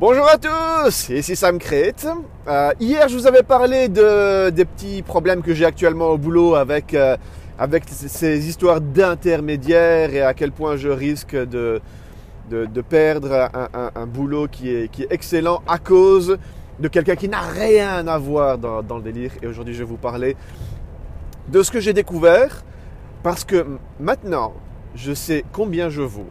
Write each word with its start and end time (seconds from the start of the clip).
Bonjour 0.00 0.26
à 0.26 0.38
tous, 0.38 1.10
ici 1.10 1.36
Sam 1.36 1.60
Crete. 1.60 2.08
Euh, 2.48 2.72
hier, 2.80 3.08
je 3.08 3.16
vous 3.16 3.28
avais 3.28 3.44
parlé 3.44 3.86
de, 3.86 4.50
des 4.50 4.64
petits 4.64 5.02
problèmes 5.02 5.40
que 5.40 5.54
j'ai 5.54 5.64
actuellement 5.64 6.08
au 6.08 6.18
boulot 6.18 6.56
avec, 6.56 6.94
euh, 6.94 7.16
avec 7.60 7.84
ces 7.88 8.48
histoires 8.48 8.80
d'intermédiaires 8.80 10.12
et 10.12 10.20
à 10.20 10.34
quel 10.34 10.50
point 10.50 10.74
je 10.74 10.88
risque 10.88 11.36
de, 11.36 11.80
de, 12.50 12.80
perdre 12.80 13.48
un, 13.94 14.06
boulot 14.06 14.48
qui 14.48 14.74
est, 14.74 14.88
qui 14.88 15.04
est 15.04 15.12
excellent 15.12 15.62
à 15.68 15.78
cause 15.78 16.38
de 16.80 16.88
quelqu'un 16.88 17.14
qui 17.14 17.28
n'a 17.28 17.42
rien 17.42 18.08
à 18.08 18.18
voir 18.18 18.58
dans, 18.58 18.82
dans 18.82 18.96
le 18.96 19.02
délire. 19.04 19.30
Et 19.42 19.46
aujourd'hui, 19.46 19.74
je 19.74 19.78
vais 19.78 19.88
vous 19.88 19.96
parler 19.96 20.36
de 21.46 21.62
ce 21.62 21.70
que 21.70 21.78
j'ai 21.78 21.92
découvert 21.92 22.64
parce 23.22 23.44
que 23.44 23.64
maintenant, 24.00 24.54
je 24.96 25.14
sais 25.14 25.44
combien 25.52 25.88
je 25.88 26.02
vaux. 26.02 26.30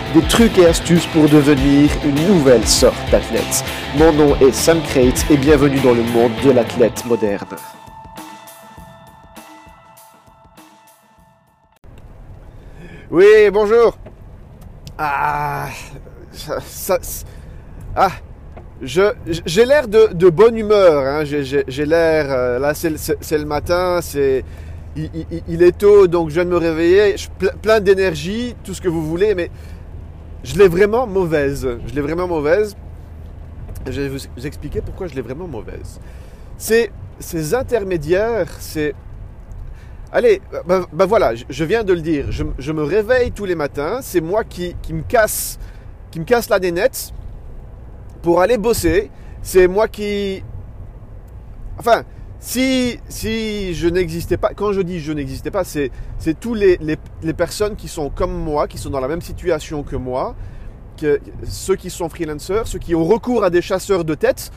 des 0.13 0.21
trucs 0.23 0.57
et 0.57 0.65
astuces 0.65 1.05
pour 1.07 1.29
devenir 1.29 1.89
une 2.03 2.27
nouvelle 2.27 2.65
sorte 2.67 2.99
d'athlète. 3.11 3.63
Mon 3.97 4.11
nom 4.11 4.35
est 4.41 4.51
Sam 4.51 4.81
Crate 4.81 5.25
et 5.29 5.37
bienvenue 5.37 5.79
dans 5.79 5.93
le 5.93 6.03
monde 6.03 6.31
de 6.43 6.51
l'athlète 6.51 7.05
moderne. 7.05 7.47
Oui, 13.09 13.49
bonjour. 13.53 13.97
Ah, 14.97 15.67
ça, 16.31 16.97
ah, 17.95 18.11
je, 18.81 19.13
j'ai 19.45 19.65
l'air 19.65 19.87
de, 19.87 20.29
bonne 20.29 20.57
humeur. 20.57 21.05
Hein. 21.05 21.23
J'ai, 21.23 21.85
l'air, 21.85 22.25
euh, 22.29 22.59
là 22.59 22.73
c'est, 22.73 22.89
le 22.89 23.45
matin, 23.45 23.99
c'est, 24.01 24.43
il, 24.95 25.63
est 25.63 25.77
tôt, 25.77 26.07
donc 26.07 26.29
je 26.29 26.35
viens 26.35 26.45
de 26.45 26.49
me 26.49 26.57
réveiller, 26.57 27.15
je, 27.15 27.27
plein 27.61 27.79
d'énergie, 27.79 28.55
tout 28.63 28.73
ce 28.73 28.81
que 28.81 28.89
vous 28.89 29.05
voulez, 29.05 29.35
mais 29.35 29.49
je 30.43 30.57
l'ai 30.57 30.67
vraiment 30.67 31.07
mauvaise. 31.07 31.67
Je 31.85 31.93
l'ai 31.93 32.01
vraiment 32.01 32.27
mauvaise. 32.27 32.75
Je 33.89 34.01
vais 34.01 34.09
vous 34.09 34.45
expliquer 34.45 34.81
pourquoi 34.81 35.07
je 35.07 35.15
l'ai 35.15 35.21
vraiment 35.21 35.47
mauvaise. 35.47 35.99
C'est 36.57 36.91
ces 37.19 37.53
intermédiaires, 37.53 38.49
c'est... 38.59 38.93
Allez, 40.11 40.41
ben, 40.65 41.05
voilà, 41.05 41.33
je 41.35 41.63
viens 41.63 41.83
de 41.83 41.93
le 41.93 42.01
dire. 42.01 42.31
Je, 42.31 42.43
je 42.57 42.71
me 42.71 42.83
réveille 42.83 43.31
tous 43.31 43.45
les 43.45 43.55
matins. 43.55 43.99
C'est 44.01 44.19
moi 44.19 44.43
qui, 44.43 44.75
qui, 44.81 44.93
me 44.93 45.03
casse, 45.03 45.57
qui 46.11 46.19
me 46.19 46.25
casse 46.25 46.49
la 46.49 46.59
nénette 46.59 47.13
pour 48.21 48.41
aller 48.41 48.57
bosser. 48.57 49.09
C'est 49.41 49.67
moi 49.67 49.87
qui... 49.87 50.43
Enfin, 51.77 52.03
si, 52.43 52.99
si 53.07 53.75
je 53.75 53.87
n'existais 53.87 54.35
pas, 54.35 54.53
quand 54.55 54.73
je 54.73 54.81
dis 54.81 54.99
je 54.99 55.13
n'existais 55.13 55.51
pas, 55.51 55.63
c'est, 55.63 55.91
tous 56.39 56.55
les, 56.55 56.77
les, 56.77 56.97
les, 57.21 57.33
personnes 57.33 57.75
qui 57.75 57.87
sont 57.87 58.09
comme 58.09 58.33
moi, 58.33 58.67
qui 58.67 58.79
sont 58.79 58.89
dans 58.89 58.99
la 58.99 59.07
même 59.07 59.21
situation 59.21 59.83
que 59.83 59.95
moi, 59.95 60.35
que, 60.97 61.19
ceux 61.43 61.75
qui 61.75 61.91
sont 61.91 62.09
freelancers, 62.09 62.65
ceux 62.65 62.79
qui 62.79 62.95
ont 62.95 63.05
recours 63.05 63.43
à 63.43 63.51
des 63.51 63.61
chasseurs 63.61 64.03
de 64.03 64.15
tête 64.15 64.51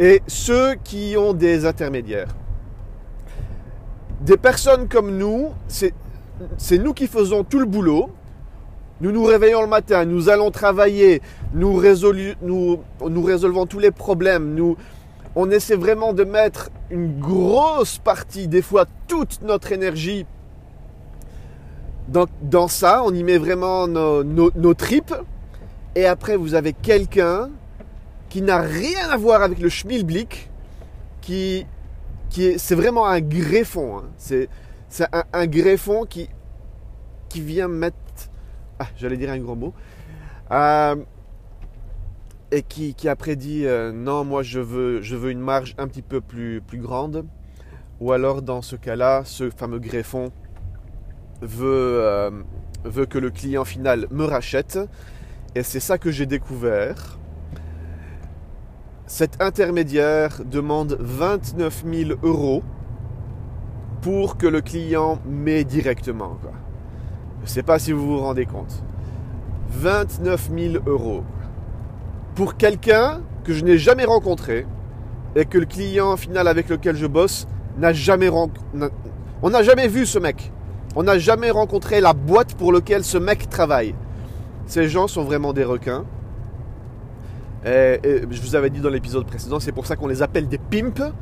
et 0.00 0.20
ceux 0.26 0.74
qui 0.82 1.14
ont 1.16 1.32
des 1.32 1.64
intermédiaires. 1.64 2.34
Des 4.20 4.36
personnes 4.36 4.88
comme 4.88 5.16
nous, 5.16 5.50
c'est, 5.68 5.94
c'est 6.56 6.78
nous 6.78 6.92
qui 6.92 7.06
faisons 7.06 7.44
tout 7.44 7.60
le 7.60 7.66
boulot. 7.66 8.10
Nous 9.00 9.12
nous 9.12 9.22
réveillons 9.22 9.62
le 9.62 9.68
matin, 9.68 10.04
nous 10.04 10.28
allons 10.28 10.50
travailler, 10.50 11.22
nous, 11.54 11.76
résolu, 11.76 12.34
nous, 12.42 12.80
nous 13.00 13.22
résolvons 13.22 13.64
tous 13.64 13.78
les 13.78 13.92
problèmes, 13.92 14.56
nous, 14.56 14.76
on 15.40 15.52
essaie 15.52 15.76
vraiment 15.76 16.14
de 16.14 16.24
mettre 16.24 16.68
une 16.90 17.20
grosse 17.20 17.98
partie, 17.98 18.48
des 18.48 18.60
fois 18.60 18.86
toute 19.06 19.40
notre 19.42 19.70
énergie 19.70 20.26
dans, 22.08 22.26
dans 22.42 22.66
ça. 22.66 23.04
On 23.04 23.14
y 23.14 23.22
met 23.22 23.38
vraiment 23.38 23.86
nos, 23.86 24.74
tripes. 24.74 25.14
Et 25.94 26.06
après, 26.06 26.34
vous 26.34 26.54
avez 26.54 26.72
quelqu'un 26.72 27.50
qui 28.28 28.42
n'a 28.42 28.58
rien 28.58 29.10
à 29.10 29.16
voir 29.16 29.42
avec 29.42 29.60
le 29.60 29.68
schmilblick, 29.68 30.50
qui, 31.20 31.64
qui 32.30 32.46
est, 32.46 32.58
c'est 32.58 32.74
vraiment 32.74 33.06
un 33.06 33.20
greffon. 33.20 33.98
Hein. 33.98 34.04
C'est, 34.16 34.48
c'est 34.88 35.06
un, 35.12 35.22
un, 35.32 35.46
greffon 35.46 36.04
qui, 36.04 36.28
qui 37.28 37.42
vient 37.42 37.68
mettre, 37.68 37.96
ah, 38.80 38.88
j'allais 38.96 39.16
dire 39.16 39.30
un 39.30 39.38
gros 39.38 39.54
mot, 39.54 39.72
euh, 40.50 40.96
et 42.50 42.62
qui, 42.62 43.08
après 43.08 43.36
dit 43.36 43.66
euh, 43.66 43.92
non, 43.92 44.24
moi 44.24 44.42
je 44.42 44.60
veux, 44.60 45.02
je 45.02 45.16
veux 45.16 45.30
une 45.30 45.40
marge 45.40 45.74
un 45.78 45.88
petit 45.88 46.02
peu 46.02 46.20
plus, 46.20 46.60
plus 46.60 46.78
grande. 46.78 47.26
Ou 48.00 48.12
alors 48.12 48.42
dans 48.42 48.62
ce 48.62 48.76
cas-là, 48.76 49.22
ce 49.24 49.50
fameux 49.50 49.80
greffon 49.80 50.30
veut, 51.42 52.00
euh, 52.02 52.30
veut 52.84 53.06
que 53.06 53.18
le 53.18 53.30
client 53.30 53.64
final 53.64 54.06
me 54.10 54.24
rachète. 54.24 54.78
Et 55.54 55.62
c'est 55.62 55.80
ça 55.80 55.98
que 55.98 56.10
j'ai 56.10 56.26
découvert. 56.26 57.18
Cet 59.06 59.42
intermédiaire 59.42 60.44
demande 60.44 60.96
29 61.00 61.84
000 61.90 62.10
euros 62.22 62.62
pour 64.02 64.36
que 64.36 64.46
le 64.46 64.60
client 64.60 65.18
m'ait 65.26 65.64
directement. 65.64 66.38
Quoi. 66.40 66.52
Je 67.38 67.44
ne 67.44 67.48
sais 67.48 67.62
pas 67.62 67.78
si 67.78 67.92
vous 67.92 68.06
vous 68.06 68.18
rendez 68.18 68.46
compte. 68.46 68.84
29 69.70 70.50
000 70.56 70.84
euros 70.86 71.24
pour 72.38 72.56
quelqu'un 72.56 73.20
que 73.42 73.52
je 73.52 73.64
n'ai 73.64 73.78
jamais 73.78 74.04
rencontré 74.04 74.64
et 75.34 75.44
que 75.44 75.58
le 75.58 75.66
client 75.66 76.16
final 76.16 76.46
avec 76.46 76.68
lequel 76.68 76.94
je 76.94 77.08
bosse 77.08 77.48
n'a 77.78 77.92
jamais 77.92 78.28
rencontré. 78.28 78.64
On 79.42 79.50
n'a 79.50 79.64
jamais 79.64 79.88
vu 79.88 80.06
ce 80.06 80.20
mec. 80.20 80.52
On 80.94 81.02
n'a 81.02 81.18
jamais 81.18 81.50
rencontré 81.50 82.00
la 82.00 82.12
boîte 82.12 82.54
pour 82.54 82.72
laquelle 82.72 83.02
ce 83.02 83.18
mec 83.18 83.50
travaille. 83.50 83.92
Ces 84.68 84.88
gens 84.88 85.08
sont 85.08 85.24
vraiment 85.24 85.52
des 85.52 85.64
requins. 85.64 86.04
Et, 87.66 87.98
je 88.30 88.40
vous 88.40 88.54
avais 88.54 88.70
dit 88.70 88.78
dans 88.78 88.88
l'épisode 88.88 89.26
précédent, 89.26 89.58
c'est 89.58 89.72
pour 89.72 89.86
ça 89.86 89.96
qu'on 89.96 90.06
les 90.06 90.22
appelle 90.22 90.46
des 90.46 90.58
pimps. 90.58 91.12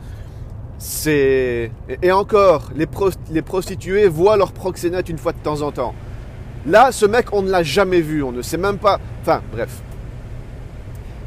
C'est 0.77 1.73
et 2.03 2.13
encore, 2.13 2.69
les, 2.77 2.87
les 3.31 3.41
prostituées 3.41 4.07
voient 4.09 4.37
leur 4.37 4.53
proxénète 4.53 5.09
une 5.09 5.17
fois 5.17 5.33
de 5.33 5.39
temps 5.39 5.63
en 5.63 5.73
temps. 5.73 5.95
Là, 6.67 6.93
ce 6.93 7.07
mec, 7.07 7.33
on 7.33 7.41
ne 7.41 7.51
l'a 7.51 7.63
jamais 7.63 8.03
vu. 8.03 8.23
On 8.23 8.33
ne 8.33 8.43
sait 8.43 8.59
même 8.59 8.77
pas. 8.77 9.01
Enfin, 9.23 9.41
bref. 9.51 9.83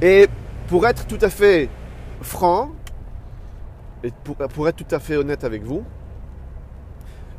Et 0.01 0.27
pour 0.67 0.87
être 0.87 1.05
tout 1.07 1.17
à 1.21 1.29
fait 1.29 1.69
franc, 2.21 2.71
et 4.03 4.11
pour, 4.23 4.35
pour, 4.35 4.67
être 4.67 4.77
tout 4.77 4.95
à 4.95 4.99
fait 4.99 5.17
honnête 5.17 5.43
avec 5.43 5.63
vous, 5.63 5.83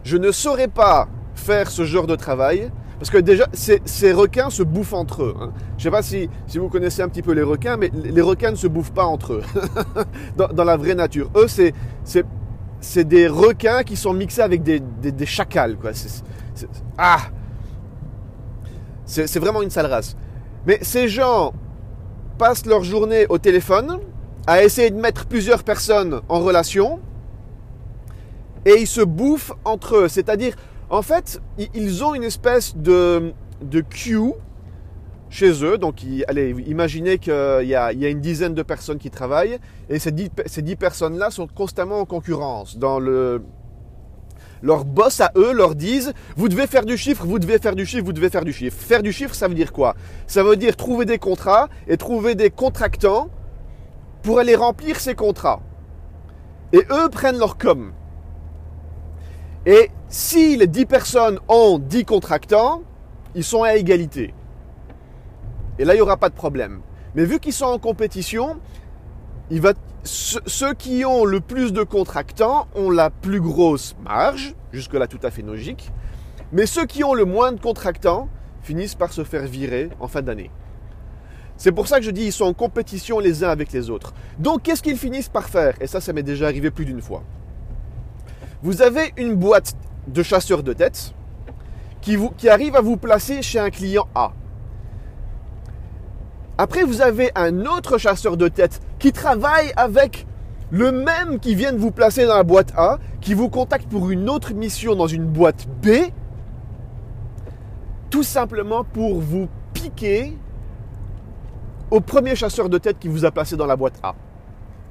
je 0.04 0.16
ne 0.16 0.30
saurais 0.30 0.68
pas 0.68 1.08
faire 1.34 1.70
ce 1.70 1.84
genre 1.84 2.06
de 2.06 2.16
travail 2.16 2.70
parce 3.00 3.08
que 3.08 3.16
déjà, 3.16 3.46
ces, 3.54 4.12
requins 4.12 4.50
se 4.50 4.62
bouffent 4.62 4.92
entre 4.92 5.22
eux. 5.22 5.34
Hein. 5.40 5.52
Je 5.70 5.74
ne 5.76 5.82
sais 5.84 5.90
pas 5.90 6.02
si, 6.02 6.28
si, 6.46 6.58
vous 6.58 6.68
connaissez 6.68 7.00
un 7.00 7.08
petit 7.08 7.22
peu 7.22 7.32
les 7.32 7.42
requins, 7.42 7.78
mais 7.78 7.90
les 7.94 8.20
requins 8.20 8.50
ne 8.50 8.56
se 8.56 8.66
bouffent 8.66 8.92
pas 8.92 9.06
entre 9.06 9.32
eux 9.32 9.42
dans, 10.36 10.64
la 10.64 10.76
vraie 10.76 10.94
nature. 10.94 11.30
Eux, 11.34 11.46
c'est 11.48 13.08
des 13.08 13.26
requins 13.26 13.84
qui 13.84 13.96
sont 13.96 14.12
mixés 14.12 14.42
avec 14.42 14.62
des, 14.62 14.80
des, 14.80 15.24
chacals. 15.26 15.76
Quoi. 15.76 15.94
C 15.94 16.08
est, 16.62 16.68
ah 16.98 17.20
C'est 19.06 19.38
vraiment 19.38 19.62
une 19.62 19.70
sale 19.70 19.86
race. 19.86 20.14
Mais 20.66 20.78
ces 20.82 21.08
gens 21.08 21.54
passent 22.40 22.64
leur 22.64 22.82
journée 22.84 23.26
au 23.28 23.36
téléphone 23.36 24.00
à 24.46 24.64
essayer 24.64 24.88
de 24.88 24.98
mettre 24.98 25.26
plusieurs 25.26 25.62
personnes 25.62 26.22
en 26.30 26.40
relation 26.40 26.98
et 28.64 28.80
ils 28.80 28.86
se 28.86 29.02
bouffent 29.02 29.52
entre 29.66 29.96
eux. 29.96 30.08
C'est-à-dire, 30.08 30.56
en 30.88 31.02
fait, 31.02 31.38
ils 31.74 32.02
ont 32.02 32.14
une 32.14 32.22
espèce 32.22 32.74
de, 32.74 33.34
de 33.60 33.82
queue 33.82 34.32
chez 35.28 35.62
eux. 35.62 35.76
Donc, 35.76 35.96
allez, 36.28 36.54
imaginez 36.66 37.18
qu'il 37.18 37.34
y, 37.66 37.74
a, 37.74 37.92
une 37.92 38.22
dizaine 38.22 38.54
de 38.54 38.62
personnes 38.62 38.98
qui 38.98 39.10
travaillent 39.10 39.58
et 39.90 39.98
ces 39.98 40.10
dix, 40.10 40.30
ces 40.46 40.62
dix 40.62 40.76
personnes-là 40.76 41.30
sont 41.30 41.46
constamment 41.46 42.00
en 42.00 42.06
concurrence 42.06 42.78
dans 42.78 42.98
le, 42.98 43.42
leurs 44.62 44.84
boss 44.84 45.20
à 45.20 45.32
eux 45.36 45.52
leur 45.52 45.74
disent 45.74 46.12
vous 46.36 46.48
devez 46.48 46.66
faire 46.66 46.84
du 46.84 46.96
chiffre, 46.96 47.24
vous 47.24 47.38
devez 47.38 47.58
faire 47.58 47.74
du 47.74 47.86
chiffre, 47.86 48.04
vous 48.04 48.12
devez 48.12 48.30
faire 48.30 48.44
du 48.44 48.52
chiffre. 48.52 48.76
Faire 48.76 49.02
du 49.02 49.12
chiffre, 49.12 49.34
ça 49.34 49.48
veut 49.48 49.54
dire 49.54 49.72
quoi? 49.72 49.94
Ça 50.26 50.42
veut 50.42 50.56
dire 50.56 50.76
trouver 50.76 51.04
des 51.04 51.18
contrats 51.18 51.68
et 51.88 51.96
trouver 51.96 52.34
des 52.34 52.50
contractants 52.50 53.28
pour 54.22 54.38
aller 54.38 54.54
remplir 54.54 55.00
ces 55.00 55.14
contrats. 55.14 55.60
Et 56.72 56.82
eux 56.90 57.08
prennent 57.10 57.38
leur 57.38 57.56
com. 57.56 57.92
Et 59.66 59.90
si 60.08 60.56
les 60.56 60.66
10 60.66 60.86
personnes 60.86 61.38
ont 61.48 61.78
10 61.78 62.04
contractants, 62.04 62.82
ils 63.34 63.44
sont 63.44 63.62
à 63.62 63.74
égalité. 63.74 64.34
Et 65.78 65.84
là, 65.84 65.94
il 65.94 65.96
n'y 65.96 66.02
aura 66.02 66.16
pas 66.16 66.28
de 66.28 66.34
problème. 66.34 66.80
Mais 67.14 67.24
vu 67.24 67.40
qu'ils 67.40 67.52
sont 67.52 67.66
en 67.66 67.78
compétition, 67.78 68.58
il 69.50 69.60
va, 69.60 69.72
ceux 70.04 70.74
qui 70.74 71.04
ont 71.04 71.24
le 71.24 71.40
plus 71.40 71.72
de 71.72 71.82
contractants 71.82 72.68
ont 72.74 72.90
la 72.90 73.10
plus 73.10 73.40
grosse 73.40 73.96
marge, 74.04 74.54
jusque-là 74.72 75.06
tout 75.08 75.18
à 75.22 75.30
fait 75.30 75.42
logique, 75.42 75.90
mais 76.52 76.66
ceux 76.66 76.86
qui 76.86 77.02
ont 77.04 77.14
le 77.14 77.24
moins 77.24 77.52
de 77.52 77.60
contractants 77.60 78.28
finissent 78.62 78.94
par 78.94 79.12
se 79.12 79.24
faire 79.24 79.46
virer 79.46 79.90
en 79.98 80.08
fin 80.08 80.22
d'année. 80.22 80.50
C'est 81.56 81.72
pour 81.72 81.88
ça 81.88 81.98
que 81.98 82.04
je 82.04 82.10
dis 82.10 82.24
ils 82.26 82.32
sont 82.32 82.46
en 82.46 82.54
compétition 82.54 83.18
les 83.18 83.44
uns 83.44 83.50
avec 83.50 83.72
les 83.72 83.90
autres. 83.90 84.14
Donc 84.38 84.62
qu'est-ce 84.62 84.82
qu'ils 84.82 84.96
finissent 84.96 85.28
par 85.28 85.48
faire? 85.48 85.74
Et 85.80 85.86
ça, 85.86 86.00
ça 86.00 86.12
m'est 86.12 86.22
déjà 86.22 86.46
arrivé 86.46 86.70
plus 86.70 86.84
d'une 86.84 87.02
fois. 87.02 87.22
Vous 88.62 88.82
avez 88.82 89.12
une 89.16 89.34
boîte 89.34 89.74
de 90.06 90.22
chasseurs 90.22 90.62
de 90.62 90.72
tête 90.72 91.12
qui, 92.00 92.16
vous, 92.16 92.30
qui 92.30 92.48
arrive 92.48 92.76
à 92.76 92.80
vous 92.80 92.96
placer 92.96 93.42
chez 93.42 93.58
un 93.58 93.70
client 93.70 94.06
A. 94.14 94.32
Après, 96.56 96.84
vous 96.84 97.00
avez 97.02 97.30
un 97.34 97.64
autre 97.66 97.98
chasseur 97.98 98.36
de 98.36 98.48
tête 98.48 98.80
qui 99.00 99.10
travaille 99.12 99.72
avec 99.76 100.26
le 100.70 100.92
même 100.92 101.40
qui 101.40 101.56
vient 101.56 101.72
de 101.72 101.78
vous 101.78 101.90
placer 101.90 102.26
dans 102.26 102.36
la 102.36 102.44
boîte 102.44 102.72
A, 102.76 102.98
qui 103.20 103.34
vous 103.34 103.48
contacte 103.48 103.88
pour 103.88 104.10
une 104.10 104.28
autre 104.30 104.54
mission 104.54 104.94
dans 104.94 105.08
une 105.08 105.24
boîte 105.24 105.66
B, 105.82 106.12
tout 108.10 108.22
simplement 108.22 108.84
pour 108.84 109.20
vous 109.20 109.48
piquer 109.72 110.36
au 111.90 112.00
premier 112.00 112.36
chasseur 112.36 112.68
de 112.68 112.78
tête 112.78 112.98
qui 113.00 113.08
vous 113.08 113.24
a 113.24 113.32
placé 113.32 113.56
dans 113.56 113.66
la 113.66 113.74
boîte 113.74 113.98
A. 114.02 114.14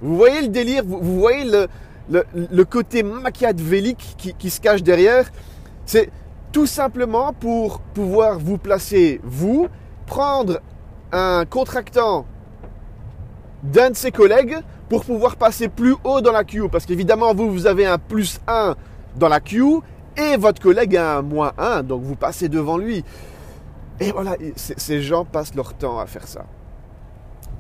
Vous 0.02 0.18
voyez 0.18 0.42
le 0.42 0.48
délire, 0.48 0.84
vous, 0.86 1.20
voyez 1.20 1.50
le, 1.50 2.24
le, 2.34 2.66
côté 2.66 3.04
machiavélique 3.04 4.16
qui, 4.18 4.34
qui 4.34 4.50
se 4.50 4.60
cache 4.60 4.84
derrière? 4.84 5.30
C'est 5.86 6.10
tout 6.52 6.66
simplement 6.66 7.32
pour 7.34 7.80
pouvoir 7.80 8.40
vous 8.40 8.58
placer, 8.58 9.22
vous, 9.24 9.68
prendre 10.06 10.60
un 11.12 11.46
contractant 11.46 12.26
d'un 13.64 13.92
de 13.92 13.96
ses 13.96 14.12
collègues 14.12 14.58
pour 14.88 15.06
pouvoir 15.06 15.36
passer 15.36 15.68
plus 15.68 15.96
haut 16.04 16.22
dans 16.22 16.32
la 16.32 16.44
queue. 16.44 16.68
Parce 16.70 16.86
qu'évidemment, 16.86 17.34
vous, 17.34 17.52
vous 17.52 17.68
avez 17.68 17.86
un 17.86 17.98
plus 17.98 18.40
1 18.48 18.76
dans 19.18 19.30
la 19.30 19.40
queue 19.40 19.80
et 20.18 20.38
votre 20.38 20.62
collègue 20.62 20.98
a 20.98 21.18
un 21.18 21.22
moins 21.22 21.54
1, 21.58 21.84
donc 21.84 22.04
vous 22.04 22.16
passez 22.16 22.50
devant 22.50 22.78
lui. 22.78 23.04
Et 24.00 24.12
voilà, 24.12 24.36
ces 24.56 25.02
gens 25.02 25.26
passent 25.26 25.56
leur 25.56 25.74
temps 25.74 26.00
à 26.00 26.06
faire 26.06 26.28
ça. 26.28 26.46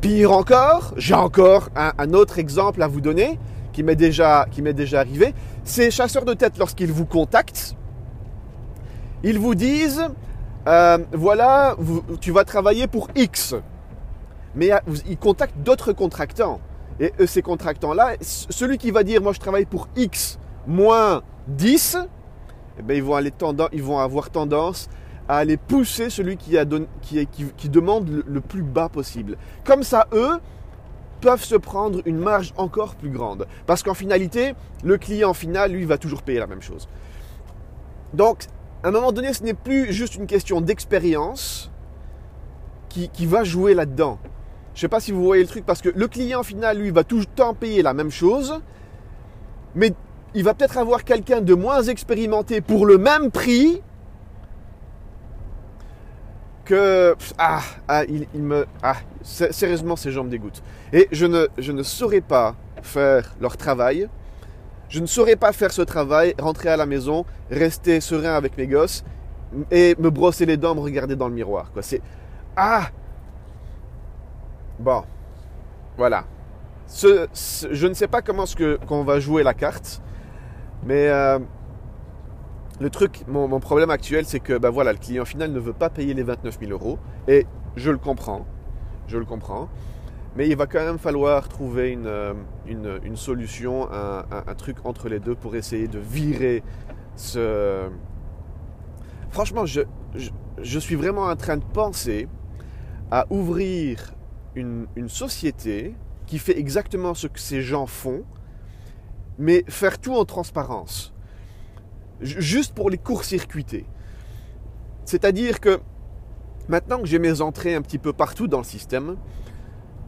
Pire 0.01 0.31
encore, 0.31 0.93
j'ai 0.95 1.13
encore 1.13 1.69
un, 1.75 2.13
autre 2.13 2.39
exemple 2.39 2.81
à 2.81 2.87
vous 2.87 3.01
donner 3.01 3.37
qui 3.73 3.83
m'est 3.83 3.97
déjà, 3.97 4.45
déjà 4.57 5.01
arrivé. 5.01 5.33
Ces 5.65 5.91
chasseurs 5.91 6.23
de 6.23 6.33
tête, 6.33 6.57
lorsqu'ils 6.57 6.91
vous 6.91 7.05
contactent, 7.05 7.75
ils 9.23 9.37
vous 9.37 9.55
disent 9.55 10.07
euh, 10.67 10.97
voilà, 11.11 11.75
tu 12.21 12.31
vas 12.31 12.45
travailler 12.45 12.87
pour 12.87 13.09
X. 13.15 13.55
Mais 14.55 14.71
euh, 14.71 14.77
ils 15.07 15.17
contactent 15.17 15.57
d'autres 15.59 15.93
contractants. 15.93 16.59
Et 16.99 17.13
ces 17.27 17.41
contractants-là, 17.41 18.15
celui 18.21 18.77
qui 18.77 18.91
va 18.91 19.03
dire 19.03 19.21
moi 19.21 19.31
je 19.31 19.39
travaille 19.39 19.65
pour 19.65 19.87
X 19.95 20.37
moins 20.67 21.21
10, 21.47 21.97
eh 22.77 22.81
bien, 22.81 22.97
ils, 22.97 23.03
vont 23.03 23.15
aller 23.15 23.31
ils 23.71 23.83
vont 23.83 23.99
avoir 23.99 24.29
tendance 24.29 24.89
à 25.29 25.37
aller 25.37 25.55
pousser 25.55 26.09
celui 26.09 26.35
qui, 26.35 26.57
a 26.57 26.65
qui, 27.01 27.25
qui, 27.55 27.69
demande 27.69 28.09
le, 28.09 28.25
le 28.27 28.41
plus 28.41 28.63
bas 28.63 28.89
possible. 28.89 29.37
Comme 29.63 29.83
ça, 29.83 30.07
eux 30.11 30.39
peuvent 31.21 31.43
se 31.43 31.55
prendre 31.55 32.01
une 32.05 32.17
marge 32.17 32.53
encore 32.57 32.95
plus 32.95 33.09
grande. 33.09 33.47
Parce 33.65 33.83
qu'en 33.83 33.93
finalité, 33.93 34.55
le 34.83 34.97
client 34.97 35.33
final, 35.33 35.71
lui, 35.71 35.85
va 35.85 35.97
toujours 35.97 36.21
payer 36.21 36.39
la 36.39 36.47
même 36.47 36.61
chose. 36.61 36.87
Donc, 38.13 38.45
à 38.83 38.87
un 38.87 38.91
moment 38.91 39.11
donné, 39.11 39.33
ce 39.33 39.43
n'est 39.43 39.53
plus 39.53 39.91
juste 39.91 40.15
une 40.15 40.27
question 40.27 40.61
d'expérience 40.61 41.71
qui, 42.89 43.25
va 43.25 43.43
jouer 43.43 43.73
là-dedans. 43.75 44.17
Je 44.79 44.85
ne 44.85 44.87
sais 44.87 44.91
pas 44.91 45.01
si 45.01 45.11
vous 45.11 45.25
voyez 45.25 45.43
le 45.43 45.49
truc, 45.49 45.65
parce 45.65 45.81
que 45.81 45.89
le 45.93 46.07
client 46.07 46.41
final, 46.41 46.77
lui, 46.77 46.89
va 46.89 47.03
tout 47.03 47.19
le 47.19 47.25
temps 47.25 47.53
payer 47.53 47.81
la 47.81 47.93
même 47.93 48.11
chose, 48.11 48.61
mais 49.75 49.91
il 50.33 50.45
va 50.45 50.53
peut-être 50.53 50.77
avoir 50.77 51.03
quelqu'un 51.03 51.41
de 51.41 51.53
moins 51.53 51.83
expérimenté 51.83 52.61
pour 52.61 52.85
le 52.85 52.97
même 52.97 53.29
prix 53.29 53.81
que... 56.63 57.13
Ah, 57.37 57.59
ah 57.89 58.05
il, 58.05 58.41
me... 58.41 58.65
Ah, 58.81 58.95
sérieusement, 59.21 59.97
ces 59.97 60.13
gens 60.13 60.23
me 60.23 60.29
dégoûtent. 60.29 60.63
Et 60.93 61.09
je 61.11 61.25
ne, 61.25 61.47
je 61.57 61.73
ne 61.73 61.83
saurais 61.83 62.21
pas 62.21 62.55
faire 62.81 63.35
leur 63.41 63.57
travail 63.57 64.07
je 64.87 65.01
ne 65.01 65.05
saurais 65.05 65.35
pas 65.35 65.51
faire 65.51 65.71
ce 65.71 65.83
travail, 65.83 66.33
rentrer 66.39 66.69
à 66.69 66.77
la 66.77 66.87
maison, 66.87 67.25
rester 67.51 68.01
serein 68.01 68.33
avec 68.33 68.57
mes 68.57 68.65
gosses 68.65 69.03
et 69.69 69.95
me 69.99 70.09
brosser 70.09 70.47
les 70.47 70.57
dents, 70.57 70.73
me 70.73 70.79
regarder 70.79 71.15
dans 71.15 71.27
le 71.27 71.35
miroir. 71.35 71.69
Quoi. 71.73 71.83
C'est 71.83 72.01
ah 72.55 72.89
bon, 74.79 75.03
voilà. 75.97 76.25
je 76.87 77.87
ne 77.87 77.93
sais 77.93 78.07
pas 78.07 78.21
comment 78.21 78.45
ce 78.45 78.77
qu'on 78.85 79.03
va 79.03 79.19
jouer 79.19 79.43
la 79.43 79.53
carte, 79.53 80.01
mais 80.85 81.09
euh, 81.09 81.39
le 82.79 82.89
truc, 82.89 83.23
mon, 83.27 83.59
problème 83.59 83.89
actuel, 83.89 84.25
c'est 84.25 84.39
que 84.39 84.57
ben 84.57 84.69
voilà, 84.69 84.93
le 84.93 84.97
client 84.97 85.25
final 85.25 85.51
ne 85.51 85.59
veut 85.59 85.73
pas 85.73 85.89
payer 85.89 86.13
les 86.13 86.23
29 86.23 86.59
000 86.59 86.71
euros 86.71 86.97
et 87.27 87.45
je 87.75 87.91
le 87.91 87.97
comprends, 87.97 88.45
je 89.07 89.17
le 89.17 89.25
comprends. 89.25 89.69
Mais 90.35 90.47
il 90.47 90.55
va 90.55 90.67
quand 90.67 90.79
même 90.79 90.99
falloir 90.99 91.49
trouver 91.49 91.91
une, 91.91 92.05
euh, 92.05 92.33
une, 92.67 93.15
solution, 93.15 93.89
un, 93.91 94.55
truc 94.55 94.77
entre 94.85 95.09
les 95.09 95.19
deux 95.19 95.35
pour 95.35 95.55
essayer 95.55 95.87
de 95.87 95.99
virer 95.99 96.63
ce... 97.15 97.89
Franchement, 99.31 99.65
je, 99.65 99.81
je, 100.61 100.79
suis 100.79 100.95
vraiment 100.95 101.23
en 101.23 101.35
train 101.35 101.57
de 101.57 101.63
penser 101.63 102.27
à 103.11 103.25
ouvrir 103.31 104.13
une, 104.55 104.87
société 105.07 105.95
qui 106.25 106.39
fait 106.39 106.57
exactement 106.57 107.13
ce 107.13 107.27
que 107.27 107.39
ces 107.39 107.61
gens 107.61 107.87
font, 107.87 108.23
mais 109.37 109.63
faire 109.67 109.99
tout 109.99 110.15
en 110.15 110.25
transparence. 110.25 111.13
Juste 112.21 112.73
pour 112.73 112.89
les 112.89 112.97
court-circuiter. 112.97 113.85
C'est-à-dire 115.05 115.59
que 115.59 115.79
maintenant 116.67 116.99
que 116.99 117.07
j'ai 117.07 117.19
mes 117.19 117.41
entrées 117.41 117.73
un 117.73 117.81
petit 117.81 117.97
peu 117.97 118.13
partout 118.13 118.47
dans 118.47 118.59
le 118.59 118.63
système, 118.63 119.15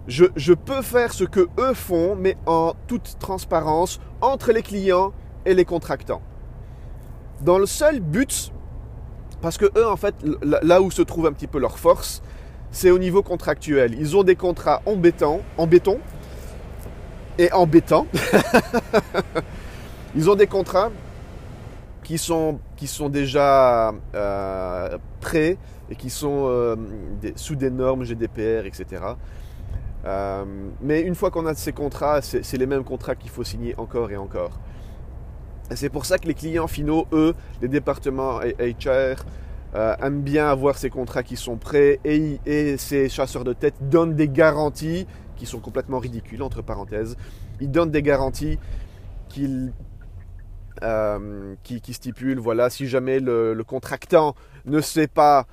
je, 0.07 0.53
peux 0.53 0.81
faire 0.81 1.13
ce 1.13 1.23
que 1.23 1.47
eux 1.59 1.73
font, 1.73 2.15
mais 2.15 2.37
en 2.45 2.73
toute 2.87 3.17
transparence 3.19 3.99
entre 4.19 4.51
les 4.51 4.61
clients 4.61 5.13
et 5.45 5.53
les 5.53 5.65
contractants. 5.65 6.21
Dans 7.41 7.57
le 7.57 7.65
seul 7.65 7.99
but, 7.99 8.51
parce 9.41 9.57
que 9.57 9.65
eux, 9.77 9.87
en 9.87 9.95
fait, 9.95 10.15
là 10.43 10.81
où 10.81 10.91
se 10.91 11.01
trouve 11.01 11.25
un 11.27 11.33
petit 11.33 11.47
peu 11.47 11.59
leur 11.59 11.79
force, 11.79 12.21
c'est 12.71 12.89
au 12.89 12.99
niveau 12.99 13.21
contractuel. 13.21 13.95
Ils 13.99 14.15
ont 14.15 14.23
des 14.23 14.35
contrats 14.35 14.81
en 14.85 14.95
béton, 14.95 15.41
et 17.37 17.51
en 17.51 17.65
béton. 17.65 18.07
Ils 20.15 20.29
ont 20.29 20.35
des 20.35 20.47
contrats 20.47 20.91
qui 22.03 22.17
sont, 22.17 22.59
qui 22.75 22.87
sont 22.87 23.09
déjà 23.09 23.93
euh, 24.13 24.97
prêts 25.19 25.57
et 25.89 25.95
qui 25.95 26.09
sont 26.09 26.45
euh, 26.47 26.75
sous 27.35 27.55
des 27.55 27.69
normes 27.69 28.03
GDPR, 28.03 28.65
etc. 28.65 29.03
Euh, 30.03 30.45
mais 30.81 31.01
une 31.01 31.15
fois 31.15 31.31
qu'on 31.31 31.45
a 31.45 31.53
ces 31.53 31.73
contrats, 31.73 32.21
c'est 32.21 32.57
les 32.57 32.65
mêmes 32.65 32.83
contrats 32.83 33.15
qu'il 33.15 33.29
faut 33.29 33.43
signer 33.43 33.75
encore 33.77 34.11
et 34.11 34.17
encore. 34.17 34.59
C'est 35.73 35.89
pour 35.89 36.05
ça 36.05 36.17
que 36.17 36.27
les 36.27 36.33
clients 36.33 36.67
finaux, 36.67 37.07
eux, 37.13 37.33
les 37.61 37.69
départements 37.69 38.39
HR, 38.39 39.23
euh, 39.75 39.95
aiment 40.01 40.21
bien 40.21 40.47
avoir 40.47 40.77
ces 40.77 40.89
contrats 40.89 41.23
qui 41.23 41.37
sont 41.37 41.57
prêts 41.57 41.99
et, 42.03 42.39
et, 42.45 42.77
ces 42.77 43.07
chasseurs 43.07 43.45
de 43.45 43.53
tête 43.53 43.75
donnent 43.81 44.15
des 44.15 44.27
garanties 44.27 45.07
qui 45.37 45.45
sont 45.45 45.59
complètement 45.59 45.99
ridicules, 45.99 46.43
entre 46.43 46.61
parenthèses. 46.61 47.15
Ils 47.61 47.71
donnent 47.71 47.91
des 47.91 48.01
garanties 48.01 48.59
euh, 50.83 51.55
qui, 51.63 51.79
qui, 51.79 51.93
stipulent, 51.93 52.39
voilà, 52.39 52.69
si 52.69 52.87
jamais 52.87 53.19
le, 53.19 53.61
contractant 53.65 54.35
ne 54.65 54.81
sait 54.81 55.07
pas 55.07 55.45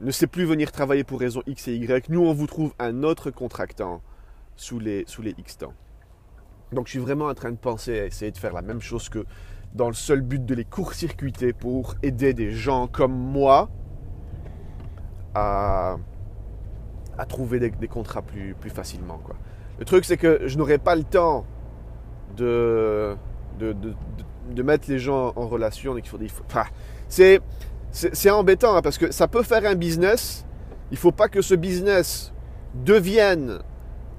ne 0.00 0.12
sait 0.12 0.28
plus 0.28 0.44
venir 0.44 0.70
travailler 0.70 1.02
pour 1.02 1.18
raison 1.18 1.42
X 1.46 1.66
et 1.66 1.74
Y, 1.74 2.08
nous 2.10 2.20
on 2.20 2.32
vous 2.32 2.46
trouve 2.46 2.72
un 2.78 3.02
autre 3.02 3.32
contractant 3.32 4.00
sous 4.54 4.78
les, 4.78 5.02
sous 5.08 5.20
les 5.20 5.34
X 5.36 5.58
temps. 5.58 5.74
Donc 6.72 6.86
je 6.86 6.92
suis 6.92 7.00
vraiment 7.00 7.26
en 7.26 7.34
train 7.34 7.50
de 7.50 7.56
penser 7.56 7.98
à 7.98 8.06
essayer 8.06 8.30
de 8.30 8.38
faire 8.38 8.52
la 8.52 8.62
même 8.62 8.80
chose 8.80 9.08
que 9.08 9.24
dans 9.74 9.88
le 9.88 9.94
seul 9.94 10.20
but 10.20 10.44
de 10.44 10.54
les 10.54 10.64
court-circuiter 10.64 11.52
pour 11.52 11.94
aider 12.02 12.34
des 12.34 12.52
gens 12.52 12.86
comme 12.88 13.12
moi 13.12 13.68
à, 15.34 15.96
à 17.16 17.26
trouver 17.26 17.60
des, 17.60 17.88
contrats 17.88 18.22
plus, 18.22 18.54
plus 18.54 18.70
facilement. 18.70 19.18
Quoi. 19.18 19.36
Le 19.78 19.84
truc 19.84 20.04
c'est 20.04 20.16
que 20.16 20.42
je 20.46 20.58
n'aurai 20.58 20.78
pas 20.78 20.96
le 20.96 21.04
temps 21.04 21.44
de, 22.36 23.16
de, 23.58 23.74
de, 24.50 24.62
mettre 24.62 24.90
les 24.90 24.98
gens 24.98 25.32
en 25.36 25.46
relation. 25.46 25.96
il 25.96 26.06
faut, 26.06 26.18
il 26.20 26.30
faut, 26.30 26.44
c'est 27.08 27.40
c'est 27.92 28.30
embêtant 28.30 28.76
hein, 28.76 28.82
parce 28.82 28.98
que 28.98 29.10
ça 29.10 29.26
peut 29.26 29.42
faire 29.42 29.66
un 29.66 29.74
business. 29.74 30.44
Il 30.90 30.94
ne 30.94 30.98
faut 30.98 31.12
pas 31.12 31.28
que 31.28 31.42
ce 31.42 31.54
business 31.54 32.32
devienne 32.74 33.58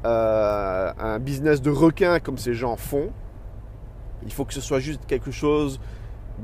euh, 0.06 0.92
un 1.00 1.20
business 1.20 1.62
de 1.62 1.70
requin 1.70 2.20
comme 2.20 2.38
ces 2.38 2.54
gens 2.54 2.76
font. 2.76 3.12
Il 4.26 4.34
faut 4.34 4.46
que 4.46 4.54
ce 4.54 4.62
soit 4.62 4.80
juste 4.80 5.06
quelque 5.08 5.32
chose 5.32 5.80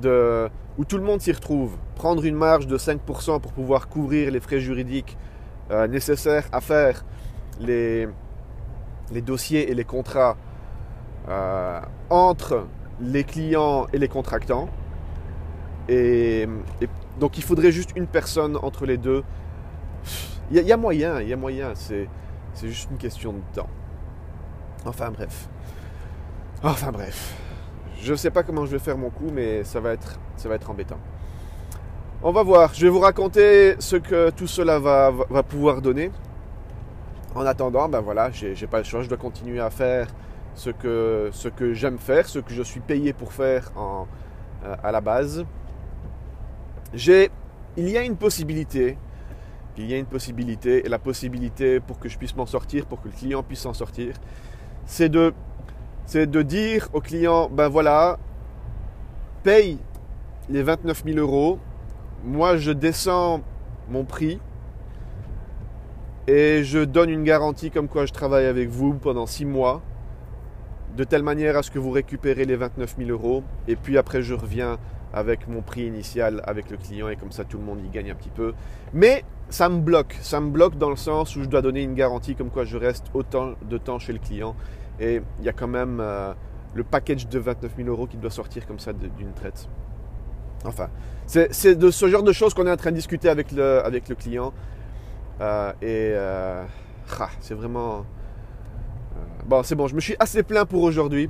de, 0.01 0.49
où 0.77 0.85
tout 0.85 0.97
le 0.97 1.03
monde 1.03 1.21
s'y 1.21 1.31
retrouve. 1.31 1.77
Prendre 1.95 2.23
une 2.25 2.35
marge 2.35 2.67
de 2.67 2.77
5% 2.77 3.39
pour 3.39 3.53
pouvoir 3.53 3.89
couvrir 3.89 4.31
les 4.31 4.39
frais 4.39 4.59
juridiques 4.59 5.17
euh, 5.71 5.87
nécessaires 5.87 6.47
à 6.51 6.61
faire 6.61 7.03
les, 7.59 8.07
dossiers 9.11 9.69
et 9.71 9.73
les 9.73 9.83
contrats 9.83 10.37
euh, 11.27 11.81
entre 12.09 12.67
les 13.01 13.23
clients 13.23 13.87
et 13.93 13.97
les 13.97 14.07
contractants. 14.07 14.69
Et, 15.89 16.47
donc 17.19 17.37
il 17.37 17.43
faudrait 17.43 17.71
juste 17.71 17.91
une 17.95 18.07
personne 18.07 18.57
entre 18.61 18.85
les 18.85 18.97
deux. 18.97 19.23
Il 20.51 20.61
y, 20.61 20.71
a 20.71 20.77
moyen, 20.77 21.19
il 21.19 21.27
y 21.27 21.33
a 21.33 21.35
moyen, 21.35 21.73
c'est 21.75 22.07
juste 22.61 22.89
une 22.89 22.97
question 22.97 23.33
de 23.33 23.41
temps. 23.53 23.69
Enfin 24.85 25.11
bref. 25.11 25.49
Enfin 26.63 26.91
bref. 26.91 27.35
Je 28.01 28.11
ne 28.11 28.17
sais 28.17 28.31
pas 28.31 28.43
comment 28.43 28.65
je 28.65 28.71
vais 28.71 28.79
faire 28.79 28.97
mon 28.97 29.09
coup, 29.09 29.29
mais 29.33 29.63
ça 29.63 29.79
va 29.79 29.93
être, 29.93 30.19
ça 30.35 30.49
va 30.49 30.55
être 30.55 30.69
embêtant. 30.69 30.99
On 32.23 32.31
va 32.31 32.43
voir. 32.43 32.73
Je 32.73 32.85
vais 32.85 32.91
vous 32.91 32.99
raconter 32.99 33.75
ce 33.79 33.95
que 33.95 34.29
tout 34.31 34.47
cela 34.47 34.79
va, 34.79 35.11
va 35.11 35.43
pouvoir 35.43 35.81
donner. 35.81 36.11
En 37.35 37.45
attendant, 37.45 37.87
ben 37.89 38.01
voilà, 38.01 38.31
j'ai 38.31 38.67
pas 38.67 38.79
le 38.79 38.83
choix. 38.83 39.01
Je 39.03 39.09
dois 39.09 39.17
continuer 39.17 39.59
à 39.59 39.69
faire 39.69 40.07
ce 40.55 40.71
que, 40.71 41.29
ce 41.31 41.47
que 41.47 41.73
j'aime 41.73 41.99
faire, 41.99 42.27
ce 42.27 42.39
que 42.39 42.53
je 42.53 42.63
suis 42.63 42.79
payé 42.79 43.13
pour 43.13 43.31
faire 43.31 43.71
euh, 43.77 44.75
à 44.83 44.91
la 44.91 45.01
base. 45.01 45.45
J'ai, 46.93 47.29
il 47.75 47.89
y 47.89 47.97
a 47.97 48.01
une 48.01 48.15
possibilité, 48.15 48.97
il 49.77 49.85
y 49.85 49.93
a 49.93 49.97
une 49.97 50.07
possibilité, 50.07 50.85
et 50.85 50.89
la 50.89 50.97
possibilité 50.97 51.79
pour 51.79 51.99
que 51.99 52.09
je 52.09 52.17
puisse 52.17 52.35
m'en 52.35 52.47
sortir, 52.47 52.87
pour 52.87 53.01
que 53.01 53.07
le 53.09 53.13
client 53.13 53.43
puisse 53.43 53.59
s'en 53.59 53.73
sortir, 53.73 54.15
c'est 54.85 55.09
de 55.09 55.33
c'est 56.07 56.25
de 56.25 56.41
dire 56.41 56.87
au 56.93 57.01
client, 57.01 57.49
ben 57.51 57.67
voilà, 57.67 58.17
paye 59.43 59.77
les 60.49 60.63
29 60.63 61.03
000 61.05 61.17
euros, 61.19 61.59
moi 62.23 62.55
je 62.55 62.71
descends 62.71 63.41
mon 63.89 64.05
prix 64.05 64.39
et 66.27 66.63
je 66.63 66.79
donne 66.79 67.09
une 67.09 67.23
garantie 67.23 67.71
comme 67.71 67.89
quoi 67.89 68.05
je 68.05 68.13
travaille 68.13 68.45
avec 68.45 68.69
vous 68.69 68.93
pendant 68.93 69.25
6 69.25 69.45
mois, 69.45 69.81
de 70.95 71.03
telle 71.03 71.23
manière 71.23 71.57
à 71.57 71.61
ce 71.63 71.71
que 71.71 71.79
vous 71.79 71.91
récupérez 71.91 72.45
les 72.45 72.55
29 72.55 72.95
000 72.97 73.09
euros, 73.09 73.43
et 73.67 73.75
puis 73.75 73.97
après 73.97 74.21
je 74.21 74.33
reviens 74.33 74.77
avec 75.13 75.49
mon 75.49 75.61
prix 75.61 75.87
initial 75.87 76.41
avec 76.45 76.69
le 76.69 76.77
client, 76.77 77.09
et 77.09 77.17
comme 77.17 77.33
ça 77.33 77.43
tout 77.43 77.57
le 77.57 77.65
monde 77.65 77.79
y 77.85 77.89
gagne 77.89 78.11
un 78.11 78.15
petit 78.15 78.29
peu. 78.29 78.53
Mais 78.93 79.25
ça 79.49 79.67
me 79.67 79.79
bloque, 79.79 80.17
ça 80.21 80.39
me 80.39 80.51
bloque 80.51 80.77
dans 80.77 80.89
le 80.89 80.95
sens 80.95 81.35
où 81.35 81.43
je 81.43 81.49
dois 81.49 81.61
donner 81.61 81.83
une 81.83 81.95
garantie 81.95 82.35
comme 82.35 82.49
quoi 82.49 82.63
je 82.63 82.77
reste 82.77 83.07
autant 83.13 83.55
de 83.69 83.77
temps 83.77 83.99
chez 83.99 84.13
le 84.13 84.19
client 84.19 84.55
et 84.99 85.21
il 85.39 85.45
y 85.45 85.49
a 85.49 85.53
quand 85.53 85.67
même 85.67 85.99
euh, 85.99 86.33
le 86.73 86.83
package 86.83 87.27
de 87.27 87.39
29 87.39 87.71
000 87.77 87.89
euros 87.89 88.07
qui 88.07 88.17
doit 88.17 88.31
sortir 88.31 88.65
comme 88.65 88.79
ça 88.79 88.93
d'une 88.93 89.33
traite. 89.33 89.69
Enfin, 90.65 90.89
c'est 91.27 91.75
de 91.75 91.91
ce 91.91 92.07
genre 92.07 92.23
de 92.23 92.31
choses 92.31 92.53
qu'on 92.53 92.65
est 92.65 92.71
en 92.71 92.77
train 92.77 92.91
de 92.91 92.95
discuter 92.95 93.29
avec 93.29 93.51
le, 93.51 94.15
client. 94.15 94.53
Euh, 95.39 95.71
et 95.81 96.11
euh, 96.15 96.63
ah, 97.19 97.29
c'est 97.39 97.53
vraiment... 97.53 98.05
bon, 99.45 99.61
c'est 99.63 99.75
bon, 99.75 99.87
je 99.87 99.95
me 99.95 100.01
suis 100.01 100.15
assez 100.19 100.41
plein 100.43 100.65
pour 100.65 100.83
aujourd'hui. 100.83 101.29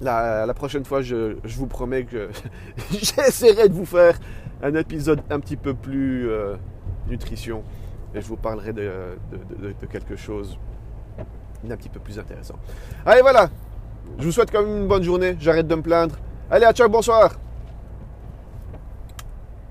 La, 0.00 0.52
prochaine 0.54 0.84
fois, 0.84 1.00
je, 1.02 1.36
vous 1.44 1.66
promets 1.66 2.04
que 2.04 2.28
j'essaierai 2.92 3.68
de 3.68 3.74
vous 3.74 3.86
faire 3.86 4.18
un 4.62 4.74
épisode 4.74 5.22
un 5.30 5.40
petit 5.40 5.56
peu 5.56 5.74
plus 5.74 6.28
nutrition. 7.08 7.64
Et 8.14 8.20
je 8.20 8.26
vous 8.26 8.36
parlerai 8.36 8.72
de 8.72 9.16
quelque 9.90 10.16
chose 10.16 10.58
un 11.64 11.76
petit 11.76 11.88
peu 11.88 12.00
plus 12.00 12.18
intéressant. 12.18 12.54
Allez, 13.04 13.22
voilà. 13.22 13.48
Je 14.18 14.24
vous 14.24 14.32
souhaite 14.32 14.50
quand 14.50 14.62
même 14.62 14.82
une 14.82 14.88
bonne 14.88 15.02
journée. 15.02 15.36
J'arrête 15.40 15.66
de 15.66 15.74
me 15.74 15.82
plaindre. 15.82 16.16
Allez, 16.50 16.64
à 16.64 16.72
ciao, 16.72 16.88
bonsoir. 16.88 17.32